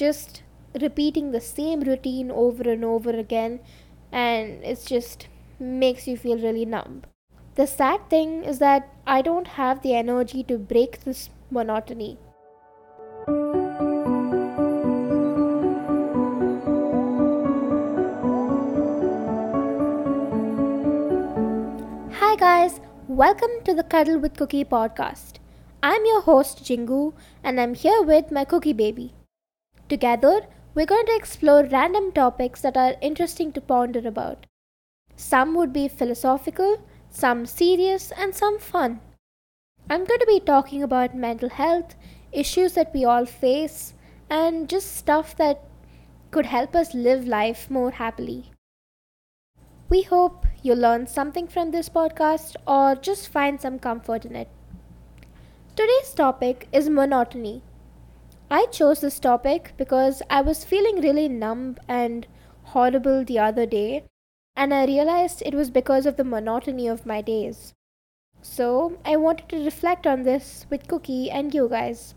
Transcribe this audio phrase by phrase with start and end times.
[0.00, 0.42] just
[0.80, 3.60] repeating the same routine over and over again
[4.10, 5.26] and it just
[5.58, 7.02] makes you feel really numb.
[7.56, 12.16] The sad thing is that I don't have the energy to break this monotony.
[22.20, 25.39] Hi guys, welcome to the Cuddle with Cookie podcast.
[25.82, 29.14] I'm your host Jingu and I'm here with my cookie baby.
[29.88, 30.42] Together,
[30.74, 34.44] we're going to explore random topics that are interesting to ponder about.
[35.16, 39.00] Some would be philosophical, some serious, and some fun.
[39.88, 41.94] I'm going to be talking about mental health,
[42.30, 43.94] issues that we all face,
[44.28, 45.64] and just stuff that
[46.30, 48.50] could help us live life more happily.
[49.88, 54.50] We hope you learn something from this podcast or just find some comfort in it.
[55.76, 57.62] Today's topic is monotony.
[58.50, 62.26] I chose this topic because I was feeling really numb and
[62.64, 64.04] horrible the other day,
[64.56, 67.72] and I realized it was because of the monotony of my days.
[68.42, 72.16] So, I wanted to reflect on this with Cookie and you guys.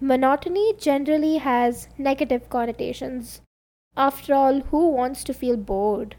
[0.00, 3.40] Monotony generally has negative connotations.
[3.96, 6.16] After all, who wants to feel bored?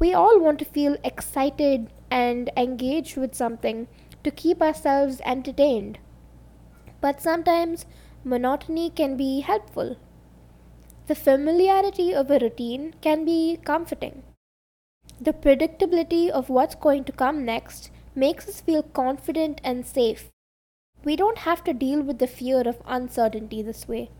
[0.00, 3.86] We all want to feel excited and engaged with something
[4.26, 5.98] to keep ourselves entertained
[7.00, 7.86] but sometimes
[8.24, 9.96] monotony can be helpful.
[11.06, 14.22] The familiarity of a routine can be comforting.
[15.20, 20.30] The predictability of what's going to come next makes us feel confident and safe.
[21.04, 24.10] We don't have to deal with the fear of uncertainty this way.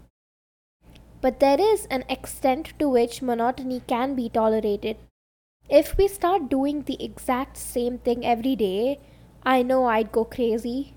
[1.21, 4.97] But there is an extent to which monotony can be tolerated.
[5.69, 9.01] If we start doing the exact same thing every day,
[9.47, 10.93] I know I'd go crazy.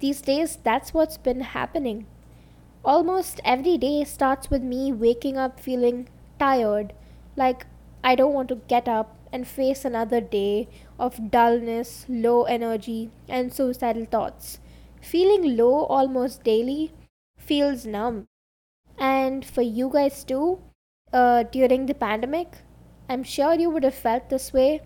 [0.00, 2.06] These days, that's what's been happening.
[2.84, 6.08] Almost every day starts with me waking up feeling
[6.40, 6.92] tired,
[7.36, 7.66] like
[8.02, 10.68] I don't want to get up and face another day
[10.98, 14.58] of dullness, low energy, and suicidal thoughts.
[15.00, 16.92] Feeling low almost daily
[17.36, 18.26] feels numb.
[18.98, 20.60] And for you guys too,
[21.12, 22.58] uh, during the pandemic,
[23.08, 24.82] I'm sure you would have felt this way.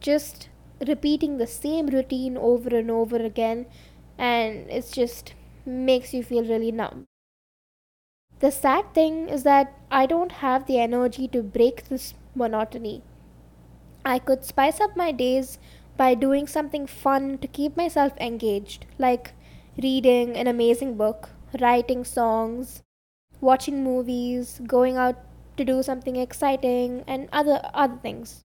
[0.00, 0.50] Just
[0.86, 3.66] repeating the same routine over and over again
[4.18, 7.06] and it just makes you feel really numb.
[8.38, 13.02] The sad thing is that I don't have the energy to break this monotony.
[14.04, 15.58] I could spice up my days
[15.96, 19.32] by doing something fun to keep myself engaged, like
[19.82, 22.82] reading an amazing book, writing songs,
[23.40, 25.16] watching movies, going out
[25.56, 28.45] to do something exciting, and other other things.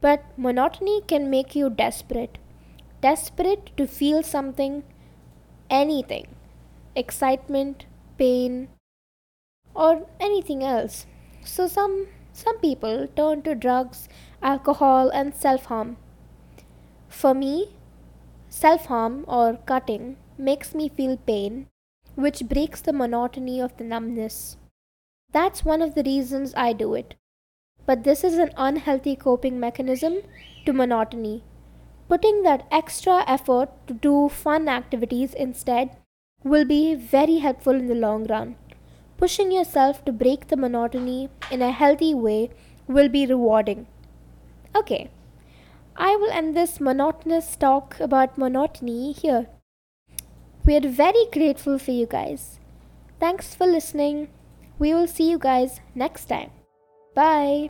[0.00, 2.38] But monotony can make you desperate
[3.00, 4.82] desperate to feel something,
[5.70, 6.26] anything
[6.96, 7.86] excitement,
[8.18, 8.68] pain,
[9.74, 11.06] or anything else.
[11.44, 14.08] So, some, some people turn to drugs,
[14.42, 15.96] alcohol, and self harm.
[17.08, 17.76] For me,
[18.48, 21.68] self harm or cutting makes me feel pain,
[22.16, 24.56] which breaks the monotony of the numbness.
[25.30, 27.14] That's one of the reasons I do it.
[27.88, 30.18] But this is an unhealthy coping mechanism
[30.64, 31.36] to monotony
[32.08, 35.90] Putting that extra effort to do fun activities instead
[36.42, 38.56] will be very helpful in the long run.
[39.18, 42.48] Pushing yourself to break the monotony in a healthy way
[42.86, 43.86] will be rewarding.
[44.74, 45.10] Okay,
[45.96, 49.48] I will end this monotonous talk about monotony here.
[50.64, 52.58] We are very grateful for you guys.
[53.20, 54.28] Thanks for listening.
[54.78, 56.57] We will see you guys next time.
[57.18, 57.68] Bye.